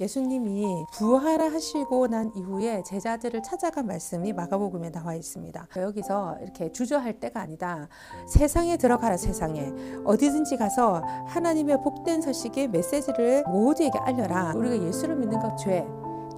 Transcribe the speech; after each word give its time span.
예수님이 0.00 0.86
부활 0.92 1.40
하시고 1.40 2.06
난 2.06 2.32
이후에 2.34 2.82
제자들을 2.82 3.42
찾아간 3.42 3.86
말씀이 3.86 4.32
마가복음에 4.32 4.90
나와 4.90 5.14
있습니다. 5.14 5.68
여기서 5.76 6.38
이렇게 6.40 6.72
주저할 6.72 7.20
때가 7.20 7.40
아니다. 7.40 7.88
세상에 8.26 8.78
들어가라 8.78 9.16
세상에 9.18 9.72
어디든지 10.04 10.56
가서 10.56 11.02
하나님의 11.26 11.82
복된 11.82 12.22
소식의 12.22 12.68
메시지를 12.68 13.44
모두에게 13.46 13.98
알려라. 13.98 14.54
우리가 14.56 14.82
예수를 14.86 15.16
믿는 15.16 15.38
것 15.38 15.56
죄, 15.56 15.86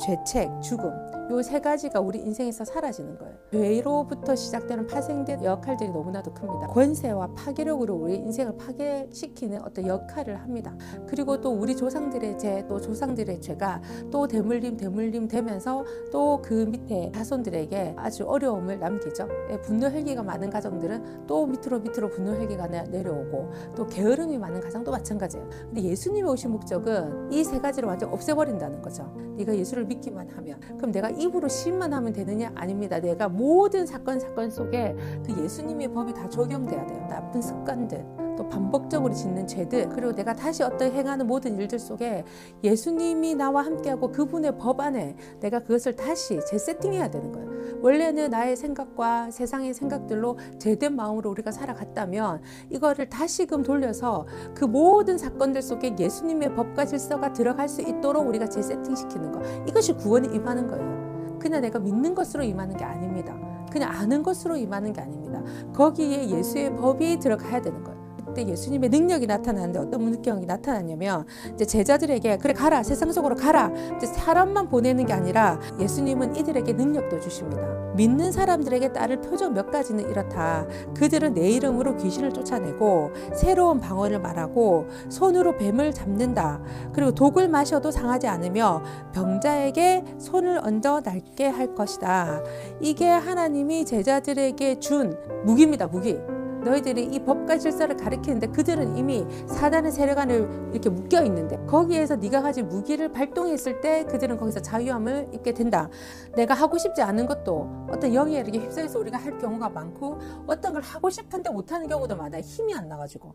죄책, 0.01 0.61
죽음 0.61 0.91
요세 1.33 1.61
가지가 1.61 1.99
우리 2.01 2.19
인생에서 2.19 2.63
사라지는 2.65 3.17
거예요. 3.19 3.35
죄로부터 3.51 4.37
시작되는 4.37 4.87
파생된 4.87 5.43
역할들이 5.43 5.89
너무나도 5.91 6.35
큽니다. 6.35 6.67
권세와 6.67 7.29
파괴력으로 7.35 7.95
우리 7.95 8.17
인생을 8.17 8.55
파괴시키는 8.59 9.63
어떤 9.63 9.87
역할을 9.87 10.39
합니다. 10.43 10.77
그리고 11.07 11.41
또 11.41 11.51
우리 11.51 11.75
조상들의 11.75 12.39
죄, 12.39 12.67
또 12.69 12.79
조상들의 12.79 13.41
죄가 13.41 13.81
또 14.11 14.27
대물림 14.29 14.77
대물림 14.77 15.27
되면서 15.29 15.85
또 16.11 16.43
그 16.43 16.65
밑에 16.69 17.13
자손들에게 17.15 17.95
아주 17.97 18.25
어려움을 18.25 18.79
남기죠. 18.81 19.29
예, 19.51 19.61
분노 19.61 19.87
혈기가 19.87 20.23
많은 20.23 20.51
가정들은 20.51 21.27
또 21.27 21.47
밑으로 21.47 21.79
밑으로 21.81 22.09
분노 22.11 22.33
혈기가 22.33 22.67
내려오고 22.67 23.51
또 23.77 23.87
게으름이 23.87 24.39
많은 24.39 24.61
가정도 24.61 24.91
마찬가지예요. 24.91 25.49
근데 25.49 25.83
예수님이 25.83 26.29
오신 26.29 26.51
목적은 26.51 27.33
이 27.33 27.43
세 27.45 27.59
가지를 27.61 27.89
완전 27.89 28.11
없애버린다는 28.13 28.83
거죠. 28.83 29.05
네가 29.37 29.55
예수를 29.57 29.85
믿기만 29.85 30.29
하면 30.31 30.59
그럼 30.77 30.91
내가 30.93 31.11
입으로 31.23 31.49
시인만 31.49 31.93
하면 31.93 32.13
되느냐? 32.13 32.53
아닙니다. 32.55 32.99
내가 33.01 33.29
모든 33.29 33.87
사건 33.87 34.19
사건 34.19 34.51
속에 34.51 34.97
그 35.25 35.43
예수님의 35.43 35.93
법이 35.93 36.13
다 36.13 36.29
적용돼야 36.29 36.87
돼요. 36.87 37.07
나쁜 37.09 37.41
습관들, 37.41 38.05
또 38.37 38.49
반복적으로 38.49 39.13
짓는 39.15 39.47
죄들, 39.47 39.89
그리고 39.91 40.13
내가 40.13 40.35
다시 40.35 40.63
어떤 40.63 40.91
행하는 40.93 41.27
모든 41.27 41.59
일들 41.59 41.79
속에 41.79 42.25
예수님이 42.65 43.35
나와 43.35 43.65
함께하고 43.65 44.11
그분의 44.13 44.59
법 44.59 44.81
안에 44.81 45.17
내가 45.41 45.61
그것을 45.61 45.97
다시 45.97 46.41
재세팅해야 46.49 47.11
되는 47.11 47.33
거예요. 47.33 47.53
원래는 47.81 48.31
나의 48.31 48.57
생각과 48.57 49.31
세상의 49.31 49.75
생각들로 49.75 50.39
죄된 50.59 50.97
마음으로 50.97 51.31
우리가 51.31 51.51
살아갔다면 51.51 52.43
이거를 52.71 53.09
다시금 53.09 53.63
돌려서 53.63 54.27
그 54.55 54.65
모든 54.65 55.19
사건들 55.19 55.63
속에 55.63 55.95
예수님의 55.99 56.55
법과 56.55 56.87
질서가 56.87 57.33
들어갈 57.33 57.69
수 57.69 57.83
있도록 57.83 58.27
우리가 58.27 58.47
재세팅시키는 58.49 59.33
거. 59.33 59.41
이것이 59.69 59.95
구원에 59.95 60.29
임하는 60.35 60.67
거예요. 60.67 61.02
그냥 61.43 61.61
내가 61.61 61.81
믿는 61.81 62.15
것으로 62.15 62.45
임하는 62.45 62.77
게 62.77 62.85
아닙니다. 62.85 63.37
그냥 63.73 63.91
아는 63.91 64.23
것으로 64.23 64.57
임하는 64.57 64.93
게 64.93 65.01
아닙니다. 65.01 65.43
거기에 65.73 66.31
예수의 66.31 66.77
법이 66.77 67.19
들어가야 67.19 67.61
되는 67.61 67.83
거예요. 67.83 68.02
그때 68.33 68.49
예수님의 68.49 68.89
능력이 68.89 69.27
나타나는데 69.27 69.79
어떤 69.79 70.01
능력이 70.01 70.47
나타났냐면 70.47 71.27
이제 71.55 71.67
제자들에게 71.67 72.39
그래 72.39 72.55
가라 72.55 72.83
세상 72.83 73.13
속으로 73.13 73.37
가라 73.37 73.71
이제 73.97 74.07
사람만 74.07 74.69
보내는 74.69 75.05
게 75.07 75.13
아니라 75.13 75.61
예수님은 75.79 76.37
이들에게 76.37 76.73
능력도 76.73 77.21
주십니다. 77.21 77.63
믿는 77.95 78.33
사람들에게 78.33 78.93
따를 78.95 79.21
표적 79.21 79.53
몇 79.53 79.71
가지는 79.71 80.09
이렇다. 80.09 80.67
그들은 80.97 81.35
내 81.35 81.51
이름으로 81.51 81.97
귀신을 81.97 82.33
쫓아내고 82.33 83.11
새로운 83.35 83.79
방언을 83.81 84.19
말하고 84.19 84.87
손으로 85.11 85.59
뱀을 85.59 85.93
잡는다. 85.93 86.63
그리고 86.95 87.13
독을 87.13 87.49
마셔도 87.49 87.91
상하지 87.91 88.29
않으며 88.29 88.83
병자에게 89.13 90.05
손을 90.19 90.59
얹어 90.63 91.03
낫게 91.05 91.49
할 91.49 91.75
것이다. 91.75 92.43
이게 92.81 93.09
하나님이 93.09 93.85
제자들에게 93.85 94.81
준 94.81 95.19
무기입니다. 95.45 95.87
무기. 95.87 96.19
너희들이 96.65 97.05
이 97.05 97.21
법과 97.21 97.59
질서를 97.59 97.97
가리키는데 97.97 98.49
그들은 98.49 98.97
이미 98.97 99.27
사단의 99.47 99.93
세력 99.93 100.19
안에 100.19 100.37
이렇게 100.73 100.89
묶여 100.89 101.23
있는데 101.25 101.59
거기에서 101.67 102.17
네가 102.17 102.43
가진 102.43 102.69
무기를 102.69 103.13
발동했을 103.13 103.81
때 103.81 104.05
그들은 104.05 104.37
거기서 104.37 104.61
자유함을 104.61 105.29
입게 105.33 105.53
된다. 105.53 105.89
내가 106.35 106.55
하고 106.55 106.79
싶지 106.79 107.03
않은 107.03 107.27
것도 107.27 107.87
어떤 107.91 108.15
영예에게 108.15 108.59
휩싸여서 108.59 108.99
우리가 108.99 109.19
할 109.19 109.39
경우가 109.39 109.69
많고 109.69 110.19
어떤 110.47 110.73
걸 110.73 110.83
하고 110.83 111.11
싶은데 111.11 111.51
못하는 111.51 111.87
경우도 111.89 112.17
많아. 112.17 112.41
힘이 112.41 112.75
안 112.75 112.89
나가지고. 112.89 113.35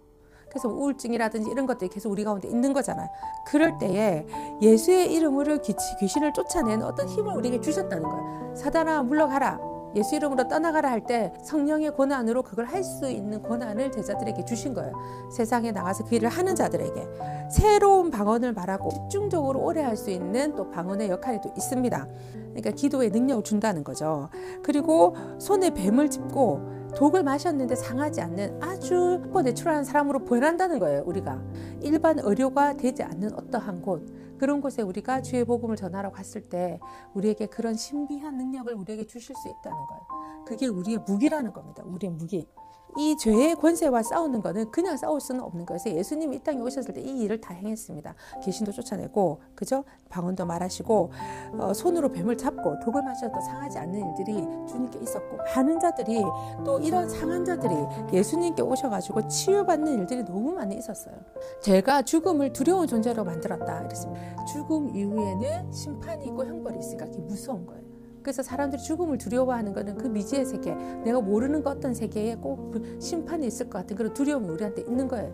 그래서 0.49 0.69
우울증이라든지 0.69 1.51
이런 1.51 1.65
것들이 1.65 1.89
계속 1.89 2.09
우리 2.09 2.23
가운데 2.23 2.47
있는 2.47 2.71
거잖아요. 2.73 3.09
그럴 3.45 3.77
때에 3.77 4.25
예수의 4.61 5.13
이름으로 5.13 5.59
귀신을 5.99 6.33
쫓아내는 6.33 6.85
어떤 6.85 7.07
힘을 7.07 7.35
우리에게 7.35 7.59
주셨다는 7.59 8.03
거예요. 8.03 8.55
사단아 8.55 9.03
물러가라. 9.03 9.76
예수 9.95 10.15
이름으로 10.15 10.47
떠나가라 10.47 10.91
할 10.91 11.01
때 11.07 11.31
성령의 11.43 11.95
권한으로 11.95 12.43
그걸 12.43 12.65
할 12.65 12.83
수 12.83 13.09
있는 13.09 13.41
권한을 13.41 13.91
제자들에게 13.91 14.45
주신 14.45 14.73
거예요. 14.73 14.93
세상에 15.31 15.71
나가서 15.71 16.03
그 16.05 16.15
일을 16.15 16.29
하는 16.29 16.55
자들에게 16.55 17.07
새로운 17.51 18.11
방언을 18.11 18.53
말하고 18.53 18.89
집중적으로 18.89 19.61
오래 19.61 19.81
할 19.81 19.95
수 19.97 20.09
있는 20.11 20.55
또 20.55 20.69
방언의 20.69 21.09
역할이 21.09 21.39
또 21.41 21.49
있습니다. 21.55 22.07
그러니까 22.49 22.71
기도의 22.71 23.09
능력을 23.11 23.43
준다는 23.43 23.83
거죠. 23.83 24.29
그리고 24.63 25.15
손에 25.39 25.69
뱀을 25.71 26.09
짚고 26.09 26.77
독을 26.95 27.23
마셨는데 27.23 27.75
상하지 27.75 28.21
않는 28.21 28.61
아주 28.61 29.21
내추럴한 29.43 29.83
사람으로 29.83 30.23
변한다는 30.25 30.79
거예요. 30.79 31.03
우리가 31.05 31.41
일반 31.81 32.19
의료가 32.19 32.77
되지 32.77 33.03
않는 33.03 33.33
어떠한 33.33 33.81
곳 33.81 34.05
그런 34.37 34.61
곳에 34.61 34.81
우리가 34.81 35.21
주의 35.21 35.43
복음을 35.43 35.75
전하러 35.75 36.11
갔을 36.11 36.49
때 36.49 36.79
우리에게 37.13 37.47
그런 37.47 37.75
신비한 37.75 38.37
능력을 38.37 38.73
우리에게 38.73 39.05
주실 39.05 39.35
수 39.35 39.49
있다는 39.49 39.77
거예요. 39.87 40.45
그게 40.45 40.67
우리의 40.67 40.99
무기라는 41.05 41.53
겁니다. 41.53 41.83
우리의 41.85 42.13
무기. 42.13 42.47
이 42.95 43.15
죄의 43.17 43.55
권세와 43.55 44.01
싸우는 44.03 44.41
것은 44.41 44.71
그냥 44.71 44.97
싸울 44.97 45.19
수는 45.19 45.41
없는 45.41 45.65
거예요. 45.65 45.79
예수님이 45.85 46.37
이 46.37 46.39
땅에 46.39 46.59
오셨을 46.61 46.93
때 46.93 47.01
이 47.01 47.21
일을 47.23 47.39
다 47.41 47.53
행했습니다. 47.53 48.15
귀신도 48.43 48.71
쫓아내고, 48.71 49.39
그죠? 49.55 49.83
방언도 50.09 50.45
말하시고, 50.45 51.11
어, 51.59 51.73
손으로 51.73 52.09
뱀을 52.11 52.37
잡고, 52.37 52.79
독을 52.79 53.03
마셔도 53.03 53.39
상하지 53.39 53.77
않는 53.79 53.99
일들이 53.99 54.33
주님께 54.67 54.99
있었고, 54.99 55.37
많은 55.37 55.79
자들이 55.79 56.23
또 56.65 56.79
이런 56.79 57.07
상한 57.07 57.45
자들이 57.45 57.73
예수님께 58.11 58.61
오셔가지고 58.61 59.27
치유받는 59.27 59.99
일들이 59.99 60.23
너무 60.25 60.51
많이 60.53 60.75
있었어요. 60.75 61.15
제가 61.61 62.01
죽음을 62.01 62.51
두려운 62.53 62.87
존재로 62.87 63.23
만들었다. 63.23 63.83
그랬습니다. 63.83 64.45
죽음 64.45 64.95
이후에는 64.95 65.71
심판이 65.71 66.25
있고 66.25 66.45
형벌이 66.45 66.79
있으니까 66.79 67.05
그게 67.05 67.19
무서운 67.19 67.65
거예요. 67.65 67.86
그래서 68.27 68.43
사람들이 68.43 68.81
죽음을 68.81 69.17
두려워하는 69.17 69.71
것은 69.71 69.95
그 69.95 70.07
미지의 70.07 70.45
세계, 70.45 70.75
내가 70.75 71.21
모르는 71.21 71.63
그 71.63 71.69
어떤 71.69 71.93
세계에 71.93 72.35
꼭 72.35 72.73
심판이 72.99 73.47
있을 73.47 73.69
것 73.69 73.77
같은 73.79 73.95
그런 73.95 74.13
두려움이 74.13 74.49
우리한테 74.49 74.81
있는 74.81 75.07
거예요. 75.07 75.33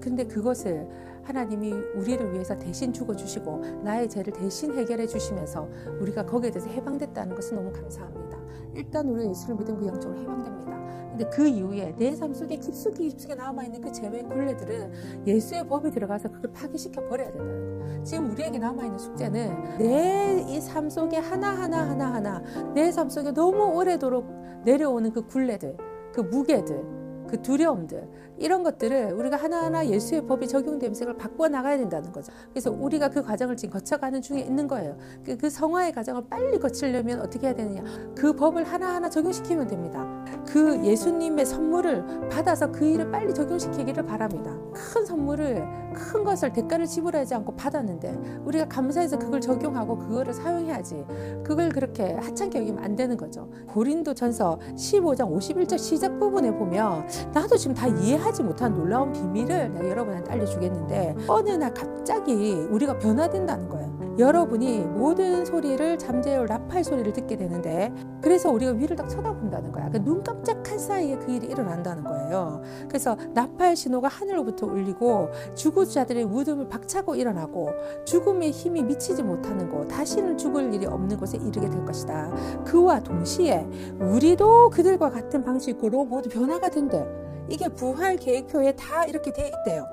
근데 0.00 0.24
그것을 0.24 0.88
하나님이 1.22 1.70
우리를 1.96 2.32
위해서 2.32 2.58
대신 2.58 2.94
죽어주시고 2.94 3.82
나의 3.84 4.08
죄를 4.08 4.32
대신 4.32 4.72
해결해 4.72 5.06
주시면서 5.06 5.68
우리가 6.00 6.24
거기에 6.24 6.50
대해서 6.50 6.70
해방됐다는 6.70 7.36
것은 7.36 7.56
너무 7.56 7.70
감사합니다. 7.74 8.39
일단 8.74 9.08
우리가 9.08 9.30
예수를 9.30 9.56
믿은 9.56 9.76
그 9.78 9.86
영적으로 9.86 10.20
해방됩니다. 10.20 10.70
근데 11.10 11.28
그 11.30 11.46
이후에 11.46 11.94
내 11.98 12.14
삶 12.16 12.32
속에 12.32 12.56
깊숙이 12.56 13.08
깊숙이 13.08 13.34
남아있는 13.34 13.80
그 13.80 13.92
죄의 13.92 14.22
굴레들은 14.24 15.26
예수의 15.26 15.66
법이 15.66 15.90
들어가서 15.90 16.30
그걸 16.30 16.52
파괴시켜 16.52 17.06
버려야 17.08 17.30
거예요. 17.32 18.04
지금 18.04 18.30
우리에게 18.30 18.58
남아있는 18.58 18.98
숙제는 18.98 19.78
내 19.78 20.44
이 20.48 20.60
삶 20.60 20.88
속에 20.88 21.16
하나하나 21.18 21.88
하나하나 21.90 22.42
내 22.74 22.90
삶 22.92 23.08
속에 23.10 23.32
너무 23.32 23.64
오래도록 23.76 24.26
내려오는 24.64 25.10
그 25.12 25.26
굴레들, 25.26 25.76
그 26.14 26.20
무게들, 26.20 26.84
그 27.28 27.40
두려움들 27.42 28.08
이런 28.40 28.62
것들을 28.62 29.12
우리가 29.12 29.36
하나하나 29.36 29.86
예수의 29.86 30.26
법이 30.26 30.48
적용되면서 30.48 31.04
이걸 31.04 31.16
바꿔 31.16 31.46
나가야 31.46 31.76
된다는 31.76 32.10
거죠. 32.10 32.32
그래서 32.50 32.70
우리가 32.70 33.10
그 33.10 33.22
과정을 33.22 33.56
지금 33.56 33.74
거쳐가는 33.74 34.22
중에 34.22 34.40
있는 34.40 34.66
거예요. 34.66 34.96
그, 35.24 35.36
그 35.36 35.50
성화의 35.50 35.92
과정을 35.92 36.24
빨리 36.28 36.58
거치려면 36.58 37.20
어떻게 37.20 37.46
해야 37.46 37.54
되느냐? 37.54 37.84
그 38.16 38.32
법을 38.32 38.64
하나하나 38.64 39.10
적용시키면 39.10 39.68
됩니다. 39.68 40.06
그 40.46 40.82
예수님의 40.82 41.44
선물을 41.44 42.28
받아서 42.30 42.72
그 42.72 42.86
일을 42.86 43.10
빨리 43.10 43.34
적용시키기를 43.34 44.04
바랍니다. 44.06 44.56
큰 44.72 45.04
선물을 45.04 45.80
큰 45.92 46.24
것을 46.24 46.52
대가를 46.52 46.86
지불하지 46.86 47.34
않고 47.34 47.56
받았는데 47.56 48.40
우리가 48.44 48.68
감사해서 48.68 49.18
그걸 49.18 49.40
적용하고 49.40 49.98
그거를 49.98 50.32
사용해야지. 50.32 51.04
그걸 51.44 51.68
그렇게 51.68 52.14
하찮게 52.14 52.60
여기면 52.60 52.82
안 52.82 52.96
되는 52.96 53.16
거죠. 53.16 53.50
고린도 53.68 54.14
전서 54.14 54.58
15장 54.76 55.36
51절 55.36 55.78
시작 55.78 56.18
부분에 56.18 56.52
보면 56.52 57.06
나도 57.34 57.56
지금 57.56 57.74
다 57.74 57.86
이해하 57.86 58.29
지 58.32 58.42
못한 58.44 58.74
놀라운 58.74 59.12
비밀을 59.12 59.72
내가 59.72 59.88
여러분한테 59.88 60.32
알려주겠는데 60.32 61.16
어느 61.26 61.50
날 61.50 61.74
갑자기 61.74 62.54
우리가 62.70 62.98
변화된다는 62.98 63.68
거예요. 63.68 63.90
여러분이 64.18 64.80
모든 64.80 65.44
소리를 65.44 65.96
잠재울 65.98 66.46
나팔 66.46 66.84
소리를 66.84 67.12
듣게 67.12 67.36
되는데 67.36 67.92
그래서 68.20 68.50
우리가 68.50 68.72
위를 68.72 68.94
딱 68.94 69.08
쳐다본다는 69.08 69.72
거야. 69.72 69.88
그러니까 69.88 70.04
눈 70.04 70.22
깜짝할 70.22 70.78
사이에 70.78 71.16
그 71.16 71.32
일이 71.32 71.46
일어난다는 71.46 72.04
거예요. 72.04 72.60
그래서 72.88 73.16
나팔 73.32 73.76
신호가 73.76 74.08
하늘로부터 74.08 74.66
울리고 74.66 75.30
죽은 75.54 75.86
자들의 75.86 76.26
무덤을 76.26 76.68
박차고 76.68 77.14
일어나고 77.14 77.70
죽음의 78.04 78.50
힘이 78.50 78.82
미치지 78.82 79.22
못하는 79.22 79.68
곳 79.68 79.88
다시는 79.88 80.36
죽을 80.36 80.72
일이 80.74 80.86
없는 80.86 81.16
곳에 81.16 81.38
이르게 81.38 81.70
될 81.70 81.84
것이다. 81.84 82.30
그와 82.64 83.00
동시에 83.00 83.66
우리도 84.00 84.70
그들과 84.70 85.08
같은 85.10 85.42
방식으로 85.42 86.04
모두 86.04 86.28
변화가 86.28 86.68
된대. 86.68 87.06
이게 87.50 87.68
부활 87.68 88.16
계획표에 88.16 88.72
다 88.76 89.04
이렇게 89.04 89.32
돼 89.32 89.48
있대요. 89.48 89.86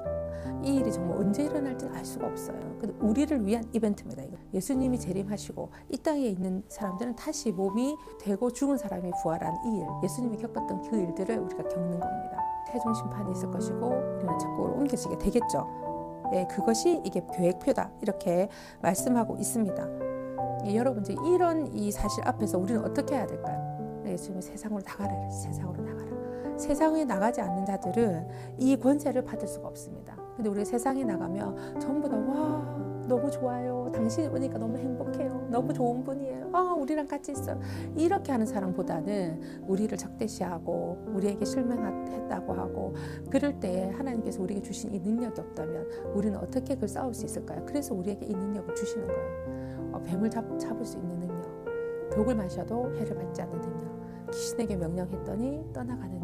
이 0.63 0.75
일이 0.75 0.91
정말 0.91 1.17
언제 1.17 1.43
일어날지는 1.43 1.93
알 1.93 2.05
수가 2.05 2.27
없어요. 2.27 2.57
근데 2.79 2.93
우리를 2.99 3.45
위한 3.45 3.63
이벤트입니다. 3.73 4.23
예수님이 4.53 4.99
재림하시고 4.99 5.69
이 5.89 5.97
땅에 5.97 6.25
있는 6.25 6.63
사람들은 6.67 7.15
다시 7.15 7.51
몸이 7.51 7.95
되고 8.19 8.51
죽은 8.51 8.77
사람이 8.77 9.11
부활한 9.21 9.53
이 9.65 9.79
일, 9.79 9.85
예수님이 10.03 10.37
겪었던 10.37 10.89
그 10.89 10.97
일들을 10.97 11.37
우리가 11.37 11.63
겪는 11.63 11.99
겁니다. 11.99 12.37
최종 12.71 12.93
심판이 12.93 13.31
있을 13.31 13.49
것이고 13.51 13.87
우리는 13.87 14.39
천국으로 14.39 14.73
옮겨지게 14.75 15.17
되겠죠. 15.17 15.67
예, 16.33 16.45
그것이 16.47 17.01
이게 17.05 17.25
계획표다 17.33 17.91
이렇게 18.01 18.49
말씀하고 18.81 19.37
있습니다. 19.37 19.87
예, 20.65 20.75
여러분 20.75 21.01
이제 21.01 21.15
이런 21.25 21.73
이 21.73 21.91
사실 21.91 22.27
앞에서 22.27 22.57
우리는 22.57 22.83
어떻게 22.83 23.15
해야 23.15 23.25
될까요? 23.25 24.01
네, 24.03 24.13
예수님이 24.13 24.41
세상으로 24.41 24.81
나가라, 24.81 25.29
세상으로 25.29 25.81
나가라. 25.81 25.96
세상에 26.57 27.05
나가지 27.05 27.41
않는 27.41 27.65
자들은 27.65 28.27
이 28.57 28.75
권세를 28.77 29.23
받을 29.23 29.47
수가 29.47 29.67
없습니다. 29.67 30.15
근데 30.35 30.49
우리 30.49 30.63
세상에 30.65 31.03
나가면 31.03 31.79
전부 31.79 32.09
다 32.09 32.17
와 32.17 32.87
너무 33.07 33.31
좋아요. 33.31 33.89
당신이 33.93 34.27
오니까 34.27 34.57
너무 34.57 34.77
행복해요. 34.77 35.47
너무 35.49 35.73
좋은 35.73 36.03
분이에요. 36.03 36.49
아 36.53 36.73
우리랑 36.77 37.07
같이 37.07 37.31
있어. 37.31 37.57
이렇게 37.95 38.31
하는 38.33 38.45
사람보다는 38.45 39.63
우리를 39.65 39.97
적대시하고 39.97 41.05
우리에게 41.13 41.45
실망했다고 41.45 42.53
하고 42.53 42.93
그럴 43.29 43.59
때 43.59 43.91
하나님께서 43.95 44.41
우리에게 44.43 44.61
주신 44.61 44.93
이 44.93 44.99
능력이 44.99 45.39
없다면 45.39 45.87
우리는 46.13 46.37
어떻게 46.37 46.73
그걸 46.73 46.89
싸울 46.89 47.13
수 47.13 47.25
있을까요? 47.25 47.63
그래서 47.65 47.95
우리에게 47.95 48.25
이 48.25 48.33
능력을 48.33 48.75
주시는 48.75 49.07
거예요. 49.07 49.91
어, 49.93 50.03
뱀을 50.03 50.29
잡, 50.29 50.59
잡을 50.59 50.83
수 50.85 50.97
있는 50.97 51.17
능력, 51.19 51.65
독을 52.11 52.35
마셔도 52.35 52.93
해를 52.97 53.15
받지 53.15 53.41
않는 53.41 53.61
능력, 53.61 54.31
귀신에게 54.31 54.75
명령했더니 54.75 55.63
떠나가는. 55.71 56.16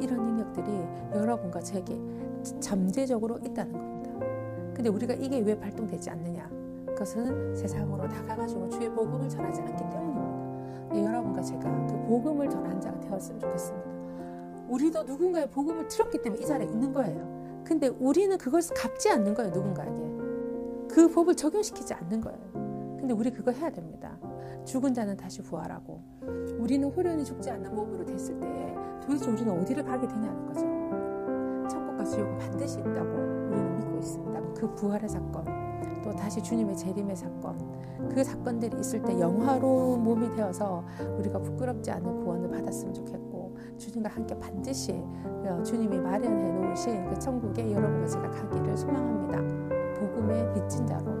이런 0.00 0.24
능력들이 0.24 0.70
여러분과 1.14 1.60
제게 1.60 1.98
잠재적으로 2.60 3.38
있다는 3.38 3.72
겁니다. 3.72 4.10
근데 4.74 4.88
우리가 4.88 5.14
이게 5.14 5.40
왜 5.40 5.58
발동되지 5.58 6.10
않느냐? 6.10 6.48
그것은 6.86 7.54
세상으로 7.54 8.06
나가가지고 8.06 8.68
주의 8.68 8.88
복음을 8.90 9.28
전하지 9.28 9.60
않기 9.62 9.88
때문입니다. 9.90 10.96
예, 10.96 11.04
여러분과 11.04 11.42
제가 11.42 11.86
그 11.86 11.94
복음을 12.06 12.48
전하는 12.48 12.80
자가 12.80 12.98
되었으면 13.00 13.40
좋겠습니다. 13.40 13.90
우리도 14.68 15.02
누군가의 15.04 15.50
복음을 15.50 15.88
들었기 15.88 16.22
때문에 16.22 16.42
이 16.42 16.46
자리에 16.46 16.68
있는 16.68 16.92
거예요. 16.92 17.62
근데 17.64 17.88
우리는 17.88 18.36
그것을 18.38 18.74
갚지 18.76 19.10
않는 19.10 19.34
거예요, 19.34 19.50
누군가에게. 19.50 20.10
그 20.88 21.08
법을 21.08 21.36
적용시키지 21.36 21.94
않는 21.94 22.20
거예요. 22.20 22.40
근데 22.98 23.14
우리 23.14 23.30
그거 23.30 23.50
해야 23.50 23.70
됩니다. 23.70 24.18
죽은 24.64 24.94
자는 24.94 25.16
다시 25.16 25.42
부활하고 25.42 26.00
우리는 26.58 26.88
호련히 26.88 27.24
죽지 27.24 27.50
않는 27.50 27.74
몸으로 27.74 28.04
됐을 28.04 28.38
때 28.38 28.74
도대체 29.02 29.30
우리는 29.30 29.50
어디를 29.60 29.84
가게 29.84 30.06
되냐는 30.06 30.46
거죠. 30.46 30.60
천국과 31.68 32.04
지옥은 32.04 32.38
반드시 32.38 32.78
있다고 32.80 33.08
우리는 33.50 33.76
믿고 33.76 33.98
있습니다. 33.98 34.40
그 34.54 34.74
부활의 34.74 35.08
사건, 35.08 35.44
또 36.02 36.14
다시 36.14 36.42
주님의 36.42 36.76
재림의 36.76 37.16
사건, 37.16 37.58
그 38.08 38.22
사건들이 38.22 38.78
있을 38.80 39.02
때 39.02 39.18
영화로운 39.18 40.02
몸이 40.02 40.34
되어서 40.34 40.84
우리가 41.18 41.38
부끄럽지 41.40 41.90
않은 41.90 42.24
구원을 42.24 42.50
받았으면 42.50 42.94
좋겠고 42.94 43.56
주님과 43.78 44.10
함께 44.10 44.38
반드시 44.38 44.92
어, 44.92 45.62
주님이 45.64 45.98
마련해 45.98 46.52
놓으신 46.52 47.06
그 47.06 47.18
천국에 47.18 47.72
여러분과 47.72 48.06
제가 48.06 48.30
가기를 48.30 48.76
소망합니다. 48.76 49.40
복음의 49.98 50.54
빚진 50.54 50.86
자로 50.86 51.19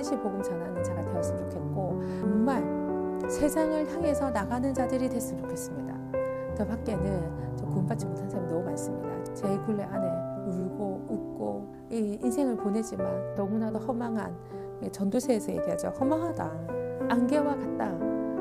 반드시 0.00 0.16
복음 0.16 0.42
전하는 0.42 0.82
자가 0.82 1.04
되었으면 1.04 1.50
좋겠고 1.50 2.00
정말 2.20 2.64
세상을 3.28 3.86
향해서 3.92 4.30
나가는 4.30 4.72
자들이 4.72 5.10
됐으면 5.10 5.42
좋겠습니다. 5.42 5.94
더 6.56 6.66
밖에는 6.66 7.56
저 7.56 7.66
구원받지 7.66 8.06
못한 8.06 8.30
사람이 8.30 8.50
너무 8.50 8.64
많습니다. 8.64 9.34
제 9.34 9.46
굴레 9.66 9.84
안에 9.84 10.08
울고 10.46 11.06
웃고 11.06 11.74
이 11.90 12.18
인생을 12.22 12.56
보내지만 12.56 13.34
너무나도 13.34 13.78
허망한 13.78 14.34
전도서에서 14.90 15.52
얘기하죠. 15.52 15.88
허망하다. 15.88 16.50
안개와 17.10 17.56
같다. 17.56 17.90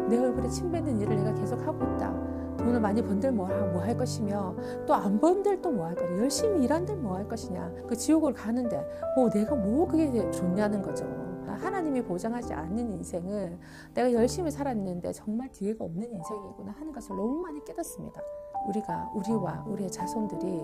내 0.07 0.17
얼굴에 0.17 0.47
침 0.47 0.71
뱉는 0.71 0.97
일을 1.01 1.17
내가 1.17 1.33
계속 1.33 1.59
하고 1.67 1.83
있다. 1.93 2.13
돈을 2.57 2.79
많이 2.79 3.01
번들 3.01 3.33
뭐할 3.33 3.69
뭐 3.71 3.83
것이며 3.97 4.55
또 4.85 4.93
안 4.93 5.19
번들 5.19 5.61
또 5.61 5.71
뭐할 5.71 5.95
거냐. 5.95 6.19
열심히 6.19 6.63
일한들 6.63 6.95
뭐 6.95 7.17
할 7.17 7.27
것이냐. 7.27 7.69
그 7.85 7.97
지옥을 7.97 8.33
가는데 8.33 8.87
뭐 9.17 9.29
내가 9.29 9.55
뭐 9.55 9.85
그게 9.87 10.31
좋냐는 10.31 10.81
거죠. 10.81 11.28
하나님이 11.53 12.03
보장하지 12.03 12.53
않는 12.53 12.91
인생은 12.93 13.59
내가 13.93 14.11
열심히 14.13 14.51
살았는데 14.51 15.11
정말 15.13 15.49
기회가 15.49 15.85
없는 15.85 16.03
인생이구나 16.11 16.71
하는 16.71 16.91
것을 16.91 17.15
너무 17.15 17.41
많이 17.41 17.63
깨닫습니다. 17.63 18.21
우리가 18.67 19.11
우리와 19.15 19.65
우리의 19.67 19.89
자손들이 19.91 20.61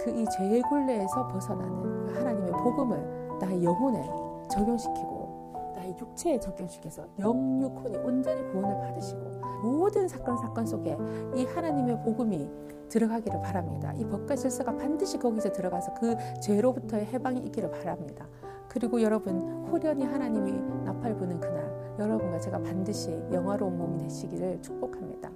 그 0.00 0.10
이 0.10 0.24
죄의 0.36 0.62
굴레에서 0.62 1.28
벗어나는 1.28 2.06
그 2.06 2.14
하나님의 2.14 2.52
복음을 2.52 3.38
나의 3.40 3.62
영혼에 3.62 4.02
적용시키고 4.50 5.72
나의 5.76 5.96
육체에 5.98 6.38
적용시켜서 6.40 7.06
영육혼이 7.18 7.96
온전히 7.98 8.42
구원을 8.50 8.78
받으시고 8.80 9.20
모든 9.62 10.08
사건 10.08 10.36
사건 10.38 10.66
속에 10.66 10.96
이 11.34 11.44
하나님의 11.44 12.02
복음이 12.02 12.50
들어가기를 12.88 13.40
바랍니다. 13.40 13.92
이 13.96 14.04
법과 14.04 14.34
질서가 14.34 14.76
반드시 14.76 15.18
거기서 15.18 15.52
들어가서 15.52 15.94
그 15.94 16.14
죄로부터의 16.40 17.06
해방이 17.06 17.40
있기를 17.46 17.70
바랍니다. 17.70 18.26
그리고 18.72 19.02
여러분 19.02 19.38
호련히 19.70 20.02
하나님이 20.02 20.52
나팔 20.86 21.14
부는 21.18 21.38
그날 21.40 21.62
여러분과 21.98 22.38
제가 22.40 22.58
반드시 22.62 23.10
영화로운 23.30 23.76
몸이 23.76 23.98
되시기를 23.98 24.62
축복합니다. 24.62 25.30